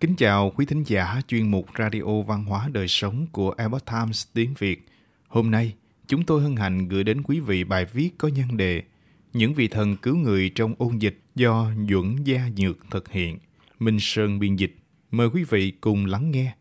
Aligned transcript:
Kính 0.00 0.16
chào 0.16 0.52
quý 0.56 0.66
thính 0.66 0.82
giả 0.86 1.20
chuyên 1.28 1.50
mục 1.50 1.66
Radio 1.78 2.22
Văn 2.26 2.44
hóa 2.44 2.68
Đời 2.72 2.88
Sống 2.88 3.26
của 3.32 3.54
Epoch 3.58 3.84
Times 3.84 4.26
tiếng 4.34 4.54
Việt. 4.58 4.86
Hôm 5.28 5.50
nay, 5.50 5.74
chúng 6.06 6.24
tôi 6.24 6.42
hân 6.42 6.56
hạnh 6.56 6.88
gửi 6.88 7.04
đến 7.04 7.22
quý 7.22 7.40
vị 7.40 7.64
bài 7.64 7.86
viết 7.92 8.10
có 8.18 8.28
nhân 8.28 8.56
đề 8.56 8.82
Những 9.32 9.54
vị 9.54 9.68
thần 9.68 9.96
cứu 9.96 10.16
người 10.16 10.50
trong 10.54 10.74
ôn 10.78 10.98
dịch 10.98 11.18
do 11.34 11.66
Duẩn 11.90 12.16
Gia 12.24 12.40
Nhược 12.56 12.76
thực 12.90 13.10
hiện. 13.10 13.38
Minh 13.78 13.98
Sơn 14.00 14.38
biên 14.38 14.56
dịch. 14.56 14.76
Mời 15.10 15.26
quý 15.26 15.44
vị 15.44 15.70
cùng 15.80 16.06
lắng 16.06 16.30
nghe. 16.30 16.54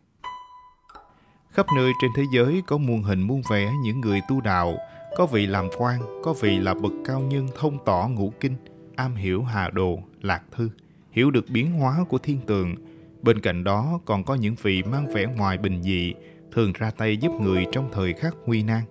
Khắp 1.51 1.65
nơi 1.75 1.91
trên 2.01 2.11
thế 2.15 2.23
giới 2.33 2.61
có 2.67 2.77
muôn 2.77 3.03
hình 3.03 3.21
muôn 3.21 3.41
vẻ 3.51 3.71
những 3.83 4.01
người 4.01 4.21
tu 4.29 4.41
đạo, 4.41 4.77
có 5.17 5.25
vị 5.25 5.45
làm 5.45 5.67
quan, 5.77 6.01
có 6.23 6.33
vị 6.33 6.57
là 6.57 6.73
bậc 6.73 6.93
cao 7.05 7.19
nhân 7.19 7.47
thông 7.59 7.77
tỏ 7.85 8.07
ngũ 8.07 8.33
kinh, 8.39 8.55
am 8.95 9.15
hiểu 9.15 9.43
hà 9.43 9.69
đồ, 9.69 9.99
lạc 10.21 10.41
thư, 10.51 10.69
hiểu 11.11 11.31
được 11.31 11.49
biến 11.49 11.71
hóa 11.71 12.05
của 12.09 12.17
thiên 12.17 12.39
tường. 12.47 12.75
Bên 13.21 13.39
cạnh 13.39 13.63
đó 13.63 13.99
còn 14.05 14.23
có 14.23 14.35
những 14.35 14.55
vị 14.61 14.83
mang 14.83 15.07
vẻ 15.13 15.25
ngoài 15.37 15.57
bình 15.57 15.81
dị, 15.81 16.13
thường 16.51 16.73
ra 16.73 16.91
tay 16.91 17.17
giúp 17.17 17.31
người 17.41 17.65
trong 17.71 17.89
thời 17.91 18.13
khắc 18.13 18.35
nguy 18.45 18.63
nan. 18.63 18.81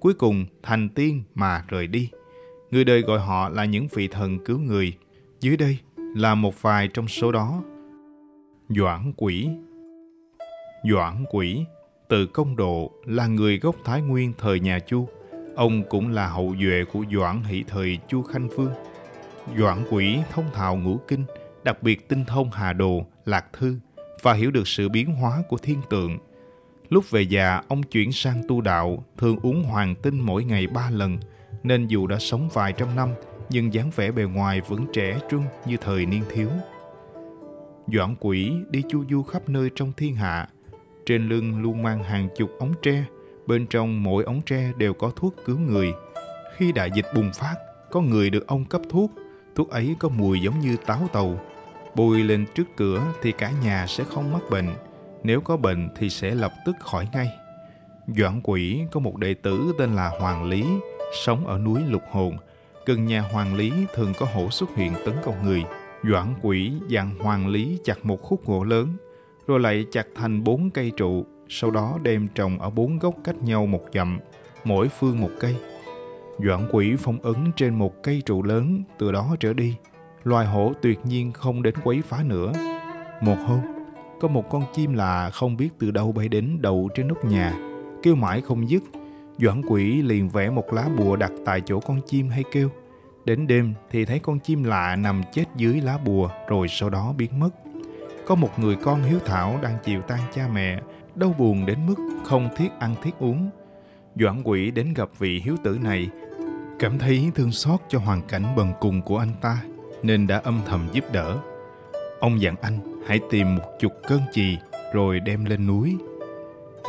Cuối 0.00 0.14
cùng 0.14 0.46
thành 0.62 0.88
tiên 0.88 1.22
mà 1.34 1.64
rời 1.68 1.86
đi. 1.86 2.10
Người 2.70 2.84
đời 2.84 3.00
gọi 3.00 3.18
họ 3.18 3.48
là 3.48 3.64
những 3.64 3.88
vị 3.94 4.08
thần 4.08 4.38
cứu 4.44 4.58
người. 4.58 4.92
Dưới 5.40 5.56
đây 5.56 5.78
là 5.96 6.34
một 6.34 6.62
vài 6.62 6.88
trong 6.88 7.08
số 7.08 7.32
đó. 7.32 7.62
Doãn 8.68 9.12
quỷ 9.16 9.48
Doãn 10.90 11.24
quỷ 11.30 11.64
từ 12.08 12.26
công 12.26 12.56
độ 12.56 12.90
là 13.04 13.26
người 13.26 13.58
gốc 13.58 13.76
Thái 13.84 14.02
Nguyên 14.02 14.32
thời 14.38 14.60
nhà 14.60 14.78
Chu. 14.78 15.08
Ông 15.56 15.82
cũng 15.88 16.10
là 16.10 16.26
hậu 16.26 16.54
duệ 16.62 16.84
của 16.92 17.04
Doãn 17.12 17.42
hỷ 17.44 17.64
thời 17.68 17.98
Chu 18.08 18.22
Khanh 18.22 18.48
Vương. 18.48 18.72
Doãn 19.58 19.84
quỷ 19.90 20.18
thông 20.32 20.44
thạo 20.54 20.76
ngũ 20.76 20.96
kinh, 21.08 21.24
đặc 21.64 21.82
biệt 21.82 22.08
tinh 22.08 22.24
thông 22.24 22.50
hà 22.50 22.72
đồ, 22.72 23.06
lạc 23.30 23.46
thư 23.52 23.76
và 24.22 24.32
hiểu 24.32 24.50
được 24.50 24.68
sự 24.68 24.88
biến 24.88 25.14
hóa 25.14 25.42
của 25.48 25.58
thiên 25.58 25.80
tượng. 25.90 26.18
Lúc 26.88 27.10
về 27.10 27.22
già, 27.22 27.62
ông 27.68 27.82
chuyển 27.82 28.12
sang 28.12 28.42
tu 28.48 28.60
đạo, 28.60 29.04
thường 29.18 29.36
uống 29.42 29.64
hoàng 29.64 29.94
tinh 30.02 30.20
mỗi 30.20 30.44
ngày 30.44 30.66
ba 30.66 30.90
lần, 30.90 31.18
nên 31.62 31.86
dù 31.86 32.06
đã 32.06 32.18
sống 32.18 32.48
vài 32.52 32.72
trăm 32.72 32.96
năm, 32.96 33.08
nhưng 33.50 33.74
dáng 33.74 33.90
vẻ 33.96 34.10
bề 34.10 34.22
ngoài 34.22 34.60
vẫn 34.60 34.86
trẻ 34.92 35.20
trung 35.30 35.44
như 35.66 35.76
thời 35.76 36.06
niên 36.06 36.22
thiếu. 36.30 36.48
Doãn 37.92 38.14
quỷ 38.20 38.52
đi 38.70 38.82
chu 38.88 39.04
du 39.10 39.22
khắp 39.22 39.48
nơi 39.48 39.70
trong 39.74 39.92
thiên 39.96 40.14
hạ, 40.14 40.48
trên 41.06 41.28
lưng 41.28 41.62
luôn 41.62 41.82
mang 41.82 42.04
hàng 42.04 42.28
chục 42.36 42.50
ống 42.58 42.72
tre, 42.82 43.04
bên 43.46 43.66
trong 43.66 44.02
mỗi 44.02 44.24
ống 44.24 44.40
tre 44.46 44.72
đều 44.76 44.94
có 44.94 45.10
thuốc 45.16 45.34
cứu 45.44 45.58
người. 45.58 45.92
Khi 46.56 46.72
đại 46.72 46.90
dịch 46.94 47.06
bùng 47.14 47.30
phát, 47.34 47.54
có 47.90 48.00
người 48.00 48.30
được 48.30 48.46
ông 48.46 48.64
cấp 48.64 48.80
thuốc, 48.90 49.10
thuốc 49.56 49.70
ấy 49.70 49.96
có 49.98 50.08
mùi 50.08 50.40
giống 50.40 50.60
như 50.60 50.76
táo 50.86 51.08
tàu. 51.12 51.40
Bôi 51.94 52.22
lên 52.22 52.46
trước 52.54 52.76
cửa 52.76 53.02
thì 53.22 53.32
cả 53.32 53.52
nhà 53.62 53.86
sẽ 53.88 54.04
không 54.04 54.32
mắc 54.32 54.42
bệnh, 54.50 54.68
nếu 55.22 55.40
có 55.40 55.56
bệnh 55.56 55.88
thì 55.96 56.10
sẽ 56.10 56.34
lập 56.34 56.52
tức 56.66 56.76
khỏi 56.80 57.08
ngay. 57.12 57.28
Doãn 58.16 58.40
quỷ 58.42 58.80
có 58.92 59.00
một 59.00 59.16
đệ 59.16 59.34
tử 59.34 59.72
tên 59.78 59.94
là 59.94 60.08
Hoàng 60.20 60.44
Lý, 60.44 60.64
sống 61.24 61.46
ở 61.46 61.58
núi 61.58 61.80
Lục 61.88 62.02
Hồn. 62.10 62.36
Gần 62.86 63.06
nhà 63.06 63.20
Hoàng 63.20 63.56
Lý 63.56 63.72
thường 63.94 64.12
có 64.18 64.26
hổ 64.34 64.50
xuất 64.50 64.76
hiện 64.76 64.92
tấn 65.04 65.14
công 65.24 65.44
người. 65.44 65.64
Doãn 66.04 66.34
quỷ 66.42 66.72
dặn 66.88 67.18
Hoàng 67.18 67.48
Lý 67.48 67.78
chặt 67.84 68.06
một 68.06 68.22
khúc 68.22 68.46
gỗ 68.46 68.64
lớn, 68.64 68.96
rồi 69.46 69.60
lại 69.60 69.86
chặt 69.92 70.06
thành 70.14 70.44
bốn 70.44 70.70
cây 70.70 70.92
trụ, 70.96 71.24
sau 71.48 71.70
đó 71.70 71.98
đem 72.02 72.28
trồng 72.34 72.58
ở 72.58 72.70
bốn 72.70 72.98
gốc 72.98 73.14
cách 73.24 73.42
nhau 73.42 73.66
một 73.66 73.82
dặm, 73.94 74.18
mỗi 74.64 74.88
phương 74.88 75.20
một 75.20 75.30
cây. 75.40 75.56
Doãn 76.44 76.68
quỷ 76.72 76.96
phong 76.98 77.18
ấn 77.22 77.52
trên 77.56 77.74
một 77.74 78.02
cây 78.02 78.22
trụ 78.26 78.42
lớn, 78.42 78.82
từ 78.98 79.12
đó 79.12 79.36
trở 79.40 79.52
đi, 79.52 79.74
loài 80.24 80.46
hổ 80.46 80.72
tuyệt 80.82 80.98
nhiên 81.04 81.32
không 81.32 81.62
đến 81.62 81.74
quấy 81.84 82.02
phá 82.02 82.22
nữa. 82.22 82.52
Một 83.20 83.36
hôm, 83.46 83.60
có 84.20 84.28
một 84.28 84.50
con 84.50 84.62
chim 84.74 84.94
lạ 84.94 85.30
không 85.30 85.56
biết 85.56 85.68
từ 85.78 85.90
đâu 85.90 86.12
bay 86.12 86.28
đến 86.28 86.58
đậu 86.60 86.88
trên 86.94 87.08
nóc 87.08 87.24
nhà, 87.24 87.54
kêu 88.02 88.14
mãi 88.14 88.40
không 88.40 88.70
dứt. 88.70 88.82
Doãn 89.38 89.62
quỷ 89.68 90.02
liền 90.02 90.28
vẽ 90.28 90.50
một 90.50 90.72
lá 90.72 90.88
bùa 90.98 91.16
đặt 91.16 91.32
tại 91.44 91.60
chỗ 91.66 91.80
con 91.80 92.00
chim 92.06 92.28
hay 92.28 92.44
kêu. 92.52 92.70
Đến 93.24 93.46
đêm 93.46 93.74
thì 93.90 94.04
thấy 94.04 94.18
con 94.18 94.38
chim 94.38 94.64
lạ 94.64 94.96
nằm 94.96 95.22
chết 95.32 95.44
dưới 95.56 95.80
lá 95.80 95.98
bùa 96.04 96.30
rồi 96.48 96.68
sau 96.68 96.90
đó 96.90 97.14
biến 97.16 97.40
mất. 97.40 97.50
Có 98.26 98.34
một 98.34 98.58
người 98.58 98.76
con 98.76 99.02
hiếu 99.02 99.18
thảo 99.26 99.58
đang 99.62 99.78
chịu 99.84 100.02
tan 100.02 100.20
cha 100.34 100.48
mẹ, 100.52 100.80
đau 101.14 101.34
buồn 101.38 101.66
đến 101.66 101.86
mức 101.86 101.94
không 102.24 102.48
thiết 102.56 102.68
ăn 102.78 102.94
thiết 103.02 103.18
uống. 103.18 103.50
Doãn 104.16 104.42
quỷ 104.42 104.70
đến 104.70 104.94
gặp 104.94 105.08
vị 105.18 105.42
hiếu 105.44 105.56
tử 105.64 105.78
này, 105.82 106.08
cảm 106.78 106.98
thấy 106.98 107.30
thương 107.34 107.52
xót 107.52 107.80
cho 107.88 107.98
hoàn 107.98 108.22
cảnh 108.22 108.44
bần 108.56 108.72
cùng 108.80 109.02
của 109.02 109.18
anh 109.18 109.32
ta, 109.40 109.62
nên 110.02 110.26
đã 110.26 110.38
âm 110.38 110.60
thầm 110.66 110.88
giúp 110.92 111.04
đỡ. 111.12 111.38
Ông 112.20 112.40
dặn 112.40 112.54
anh 112.62 112.78
hãy 113.06 113.20
tìm 113.30 113.56
một 113.56 113.76
chục 113.80 113.92
cân 114.08 114.20
chì 114.32 114.56
rồi 114.92 115.20
đem 115.20 115.44
lên 115.44 115.66
núi. 115.66 115.96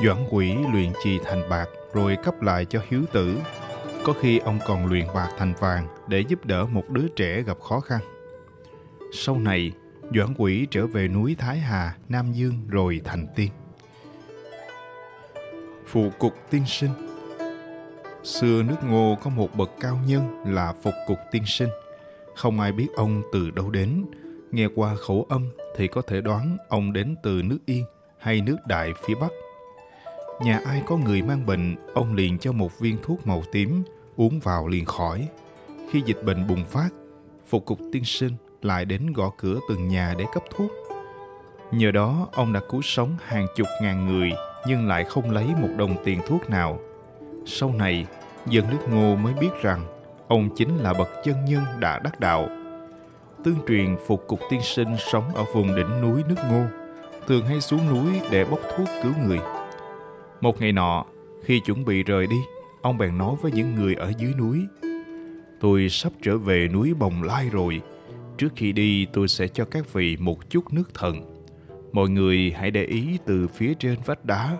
Doãn 0.05 0.17
quỷ 0.29 0.55
luyện 0.73 0.91
chì 1.03 1.19
thành 1.25 1.49
bạc 1.49 1.65
rồi 1.93 2.17
cấp 2.23 2.41
lại 2.41 2.65
cho 2.65 2.81
hiếu 2.89 3.01
tử. 3.11 3.37
Có 4.03 4.13
khi 4.21 4.39
ông 4.39 4.59
còn 4.67 4.85
luyện 4.85 5.05
bạc 5.15 5.29
thành 5.37 5.53
vàng 5.59 5.87
để 6.07 6.19
giúp 6.19 6.45
đỡ 6.45 6.65
một 6.65 6.89
đứa 6.89 7.07
trẻ 7.07 7.41
gặp 7.41 7.57
khó 7.59 7.79
khăn. 7.79 8.01
Sau 9.13 9.39
này, 9.39 9.71
Doãn 10.15 10.33
quỷ 10.37 10.67
trở 10.71 10.87
về 10.87 11.07
núi 11.07 11.35
Thái 11.39 11.57
Hà, 11.57 11.95
Nam 12.09 12.31
Dương 12.33 12.53
rồi 12.67 13.01
thành 13.03 13.27
tiên. 13.35 13.49
Phụ 15.85 16.09
cục 16.19 16.33
tiên 16.49 16.63
sinh 16.67 16.91
Xưa 18.23 18.63
nước 18.63 18.75
ngô 18.83 19.17
có 19.23 19.29
một 19.29 19.55
bậc 19.55 19.69
cao 19.79 19.99
nhân 20.07 20.43
là 20.45 20.73
Phục 20.83 20.93
cục 21.07 21.17
tiên 21.31 21.43
sinh. 21.45 21.69
Không 22.41 22.59
ai 22.59 22.71
biết 22.71 22.87
ông 22.95 23.21
từ 23.31 23.51
đâu 23.51 23.69
đến. 23.69 24.05
Nghe 24.51 24.67
qua 24.75 24.95
khẩu 24.95 25.25
âm 25.29 25.49
thì 25.75 25.87
có 25.87 26.01
thể 26.01 26.21
đoán 26.21 26.57
ông 26.69 26.93
đến 26.93 27.15
từ 27.23 27.41
nước 27.45 27.57
Yên 27.65 27.85
hay 28.17 28.41
nước 28.41 28.57
Đại 28.67 28.93
phía 29.05 29.15
Bắc. 29.15 29.31
Nhà 30.41 30.61
ai 30.65 30.83
có 30.85 30.97
người 30.97 31.21
mang 31.21 31.45
bệnh, 31.45 31.75
ông 31.93 32.13
liền 32.13 32.37
cho 32.37 32.51
một 32.51 32.79
viên 32.79 32.97
thuốc 33.03 33.27
màu 33.27 33.43
tím, 33.51 33.83
uống 34.15 34.39
vào 34.39 34.67
liền 34.67 34.85
khỏi. 34.85 35.27
Khi 35.89 36.01
dịch 36.05 36.23
bệnh 36.23 36.47
bùng 36.47 36.65
phát, 36.65 36.89
Phục 37.49 37.65
cục 37.65 37.79
tiên 37.91 38.05
sinh 38.05 38.33
lại 38.61 38.85
đến 38.85 39.13
gõ 39.13 39.31
cửa 39.37 39.59
từng 39.69 39.87
nhà 39.87 40.15
để 40.17 40.25
cấp 40.33 40.43
thuốc. 40.55 40.71
Nhờ 41.71 41.91
đó, 41.91 42.27
ông 42.31 42.53
đã 42.53 42.59
cứu 42.69 42.81
sống 42.81 43.15
hàng 43.25 43.47
chục 43.55 43.67
ngàn 43.81 44.05
người 44.05 44.31
nhưng 44.67 44.87
lại 44.87 45.03
không 45.03 45.31
lấy 45.31 45.45
một 45.45 45.69
đồng 45.77 45.95
tiền 46.03 46.19
thuốc 46.27 46.49
nào. 46.49 46.79
Sau 47.45 47.73
này, 47.73 48.05
dân 48.45 48.69
nước 48.69 48.89
Ngô 48.89 49.15
mới 49.15 49.33
biết 49.33 49.51
rằng 49.61 50.00
ông 50.31 50.49
chính 50.55 50.77
là 50.77 50.93
bậc 50.93 51.09
chân 51.23 51.45
nhân 51.45 51.63
đã 51.79 51.99
đắc 51.99 52.19
đạo. 52.19 52.49
Tương 53.43 53.57
truyền 53.67 53.95
phục 54.07 54.27
cục 54.27 54.39
tiên 54.49 54.61
sinh 54.63 54.95
sống 55.11 55.23
ở 55.35 55.43
vùng 55.53 55.75
đỉnh 55.75 56.01
núi 56.01 56.23
nước 56.29 56.35
Ngô, 56.49 56.63
thường 57.27 57.45
hay 57.45 57.61
xuống 57.61 57.89
núi 57.89 58.21
để 58.31 58.45
bốc 58.45 58.59
thuốc 58.77 58.87
cứu 59.03 59.13
người. 59.27 59.39
Một 60.41 60.61
ngày 60.61 60.71
nọ, 60.71 61.05
khi 61.43 61.59
chuẩn 61.59 61.85
bị 61.85 62.03
rời 62.03 62.27
đi, 62.27 62.37
ông 62.81 62.97
bèn 62.97 63.17
nói 63.17 63.35
với 63.41 63.51
những 63.51 63.75
người 63.75 63.95
ở 63.95 64.11
dưới 64.17 64.33
núi. 64.33 64.59
Tôi 65.59 65.89
sắp 65.89 66.11
trở 66.21 66.37
về 66.37 66.67
núi 66.67 66.93
Bồng 66.93 67.23
Lai 67.23 67.49
rồi, 67.49 67.81
Trước 68.37 68.53
khi 68.55 68.71
đi 68.71 69.05
tôi 69.13 69.27
sẽ 69.27 69.47
cho 69.47 69.65
các 69.65 69.93
vị 69.93 70.17
một 70.17 70.49
chút 70.49 70.73
nước 70.73 70.93
thần. 70.93 71.15
Mọi 71.91 72.09
người 72.09 72.53
hãy 72.57 72.71
để 72.71 72.85
ý 72.85 73.17
từ 73.25 73.47
phía 73.47 73.73
trên 73.73 73.99
vách 74.05 74.25
đá. 74.25 74.57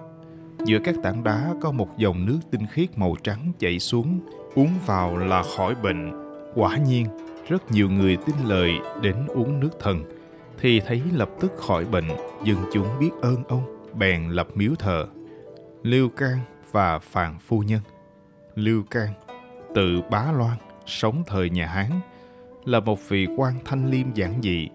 Giữa 0.65 0.79
các 0.83 0.95
tảng 1.03 1.23
đá 1.23 1.53
có 1.61 1.71
một 1.71 1.97
dòng 1.97 2.25
nước 2.25 2.39
tinh 2.51 2.67
khiết 2.71 2.97
màu 2.97 3.15
trắng 3.23 3.51
chảy 3.59 3.79
xuống, 3.79 4.19
uống 4.55 4.69
vào 4.85 5.17
là 5.17 5.43
khỏi 5.43 5.75
bệnh. 5.75 6.11
Quả 6.55 6.77
nhiên, 6.77 7.05
rất 7.47 7.71
nhiều 7.71 7.89
người 7.89 8.17
tin 8.17 8.35
lời 8.45 8.71
đến 9.01 9.15
uống 9.27 9.59
nước 9.59 9.79
thần, 9.79 10.03
thì 10.59 10.79
thấy 10.79 11.01
lập 11.13 11.29
tức 11.39 11.51
khỏi 11.57 11.85
bệnh, 11.85 12.07
dân 12.43 12.57
chúng 12.73 12.87
biết 12.99 13.11
ơn 13.21 13.43
ông, 13.47 13.83
bèn 13.93 14.29
lập 14.29 14.47
miếu 14.55 14.71
thờ. 14.79 15.07
Lưu 15.83 16.09
Cang 16.09 16.39
và 16.71 16.99
Phàn 16.99 17.39
Phu 17.39 17.59
Nhân 17.59 17.81
Lưu 18.55 18.83
Cang, 18.91 19.13
tự 19.75 20.01
Bá 20.09 20.31
Loan, 20.31 20.57
sống 20.85 21.23
thời 21.27 21.49
nhà 21.49 21.67
Hán, 21.67 21.91
là 22.65 22.79
một 22.79 23.09
vị 23.09 23.27
quan 23.37 23.53
thanh 23.65 23.91
liêm 23.91 24.13
giản 24.13 24.33
dị, 24.41 24.69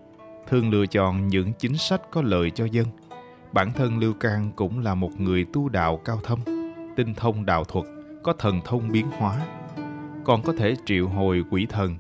thường 0.49 0.71
lựa 0.71 0.87
chọn 0.87 1.29
những 1.29 1.53
chính 1.53 1.77
sách 1.77 2.03
có 2.11 2.23
lợi 2.23 2.51
cho 2.51 2.65
dân. 2.65 2.87
Bản 3.53 3.73
thân 3.73 3.99
Lưu 3.99 4.13
Cang 4.13 4.51
cũng 4.57 4.79
là 4.79 4.95
một 4.95 5.21
người 5.21 5.47
tu 5.53 5.69
đạo 5.69 6.01
cao 6.05 6.21
thâm, 6.25 6.39
tinh 6.97 7.15
thông 7.15 7.47
đạo 7.47 7.65
thuật, 7.65 7.87
có 8.23 8.33
thần 8.33 8.61
thông 8.65 8.93
biến 8.93 9.07
hóa, 9.19 9.47
còn 10.27 10.43
có 10.43 10.53
thể 10.53 10.77
triệu 10.87 11.09
hồi 11.09 11.45
quỷ 11.51 11.67
thần. 11.67 11.97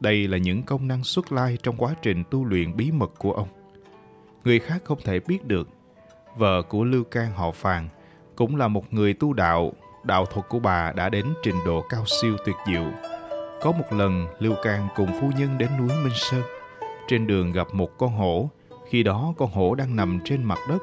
Đây 0.00 0.28
là 0.28 0.38
những 0.38 0.62
công 0.62 0.88
năng 0.88 1.04
xuất 1.04 1.32
lai 1.32 1.58
trong 1.62 1.76
quá 1.76 1.94
trình 2.02 2.24
tu 2.30 2.44
luyện 2.44 2.76
bí 2.76 2.90
mật 2.90 3.12
của 3.18 3.32
ông. 3.32 3.48
Người 4.44 4.58
khác 4.58 4.82
không 4.84 4.98
thể 5.04 5.20
biết 5.20 5.44
được. 5.44 5.68
Vợ 6.36 6.62
của 6.62 6.84
Lưu 6.84 7.04
Cang 7.04 7.32
họ 7.32 7.50
Phàn 7.50 7.88
cũng 8.36 8.56
là 8.56 8.68
một 8.68 8.92
người 8.92 9.14
tu 9.14 9.32
đạo, 9.32 9.72
đạo 10.04 10.26
thuật 10.26 10.48
của 10.48 10.58
bà 10.58 10.92
đã 10.92 11.08
đến 11.08 11.26
trình 11.42 11.56
độ 11.66 11.84
cao 11.88 12.04
siêu 12.06 12.36
tuyệt 12.44 12.56
diệu 12.66 12.84
có 13.62 13.72
một 13.72 13.92
lần, 13.92 14.26
Lưu 14.38 14.54
Cang 14.62 14.88
cùng 14.96 15.08
phu 15.20 15.30
nhân 15.38 15.58
đến 15.58 15.68
núi 15.78 15.88
Minh 15.88 16.12
Sơn. 16.14 16.42
Trên 17.08 17.26
đường 17.26 17.52
gặp 17.52 17.66
một 17.72 17.98
con 17.98 18.12
hổ, 18.12 18.50
khi 18.88 19.02
đó 19.02 19.34
con 19.36 19.50
hổ 19.50 19.74
đang 19.74 19.96
nằm 19.96 20.18
trên 20.24 20.44
mặt 20.44 20.58
đất. 20.68 20.82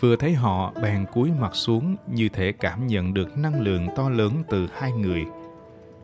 Vừa 0.00 0.16
thấy 0.16 0.34
họ, 0.34 0.72
bèn 0.82 1.06
cúi 1.12 1.30
mặt 1.40 1.54
xuống 1.54 1.96
như 2.06 2.28
thể 2.28 2.52
cảm 2.52 2.86
nhận 2.86 3.14
được 3.14 3.38
năng 3.38 3.60
lượng 3.60 3.88
to 3.96 4.08
lớn 4.08 4.32
từ 4.48 4.68
hai 4.72 4.92
người. 4.92 5.24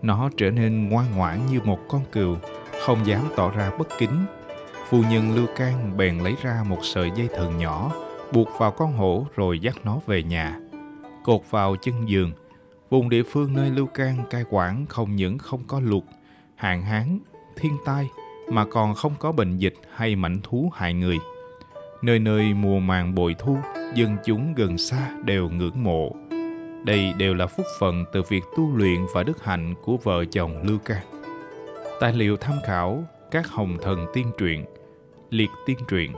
Nó 0.02 0.30
trở 0.36 0.50
nên 0.50 0.88
ngoan 0.88 1.06
ngoãn 1.16 1.46
như 1.46 1.60
một 1.64 1.78
con 1.88 2.02
cừu, 2.12 2.36
không 2.80 3.06
dám 3.06 3.22
tỏ 3.36 3.50
ra 3.50 3.70
bất 3.78 3.88
kính. 3.98 4.24
Phu 4.88 5.02
nhân 5.10 5.36
Lưu 5.36 5.46
Can 5.56 5.96
bèn 5.96 6.18
lấy 6.18 6.34
ra 6.42 6.64
một 6.68 6.78
sợi 6.82 7.10
dây 7.16 7.28
thừng 7.36 7.58
nhỏ, 7.58 7.92
buộc 8.32 8.48
vào 8.58 8.70
con 8.70 8.92
hổ 8.92 9.26
rồi 9.36 9.58
dắt 9.58 9.76
nó 9.84 9.98
về 10.06 10.22
nhà. 10.22 10.58
Cột 11.24 11.40
vào 11.50 11.76
chân 11.76 12.08
giường, 12.08 12.32
vùng 12.90 13.08
địa 13.08 13.22
phương 13.22 13.54
nơi 13.54 13.70
Lưu 13.70 13.86
Can 13.86 14.16
cai 14.30 14.44
quản 14.50 14.86
không 14.86 15.16
những 15.16 15.38
không 15.38 15.62
có 15.66 15.80
luật, 15.80 16.02
hạn 16.56 16.82
hán, 16.82 17.18
thiên 17.56 17.72
tai, 17.84 18.08
mà 18.52 18.64
còn 18.64 18.94
không 18.94 19.12
có 19.18 19.32
bệnh 19.32 19.56
dịch 19.56 19.74
hay 19.94 20.16
mảnh 20.16 20.40
thú 20.42 20.70
hại 20.74 20.94
người. 20.94 21.18
Nơi 22.02 22.18
nơi 22.18 22.54
mùa 22.54 22.80
màng 22.80 23.14
bội 23.14 23.34
thu, 23.38 23.56
dân 23.94 24.16
chúng 24.24 24.54
gần 24.54 24.78
xa 24.78 25.10
đều 25.24 25.48
ngưỡng 25.48 25.84
mộ. 25.84 26.12
Đây 26.84 27.12
đều 27.12 27.34
là 27.34 27.46
phúc 27.46 27.66
phận 27.78 28.04
từ 28.12 28.22
việc 28.22 28.44
tu 28.56 28.76
luyện 28.76 29.06
và 29.14 29.22
đức 29.22 29.44
hạnh 29.44 29.74
của 29.82 29.96
vợ 29.96 30.24
chồng 30.24 30.62
Lưu 30.62 30.78
Can. 30.78 31.06
Tài 32.00 32.12
liệu 32.12 32.36
tham 32.36 32.54
khảo 32.66 33.04
các 33.30 33.48
hồng 33.48 33.78
thần 33.82 34.06
tiên 34.12 34.30
truyện, 34.38 34.64
liệt 35.30 35.50
tiên 35.66 35.78
truyện. 35.88 36.12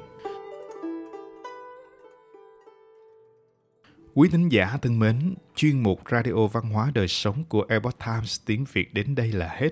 Quý 4.14 4.28
thính 4.28 4.48
giả 4.48 4.76
thân 4.82 4.98
mến, 4.98 5.34
chuyên 5.54 5.82
mục 5.82 6.00
Radio 6.10 6.46
Văn 6.52 6.70
hóa 6.70 6.90
Đời 6.94 7.08
Sống 7.08 7.44
của 7.48 7.66
Epoch 7.68 7.98
Times 8.06 8.40
tiếng 8.46 8.64
Việt 8.72 8.94
đến 8.94 9.14
đây 9.14 9.32
là 9.32 9.48
hết. 9.48 9.70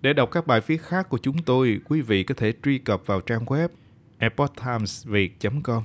Để 0.00 0.12
đọc 0.12 0.28
các 0.32 0.46
bài 0.46 0.60
viết 0.66 0.82
khác 0.82 1.08
của 1.08 1.18
chúng 1.18 1.42
tôi, 1.42 1.80
quý 1.88 2.00
vị 2.00 2.22
có 2.22 2.34
thể 2.38 2.52
truy 2.62 2.78
cập 2.78 3.02
vào 3.06 3.20
trang 3.20 3.44
web 3.44 3.68
epochtimesviet.com. 4.18 5.82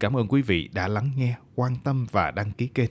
Cảm 0.00 0.16
ơn 0.16 0.28
quý 0.28 0.42
vị 0.42 0.68
đã 0.72 0.88
lắng 0.88 1.10
nghe, 1.16 1.36
quan 1.54 1.76
tâm 1.84 2.06
và 2.10 2.30
đăng 2.30 2.52
ký 2.52 2.66
kênh. 2.66 2.90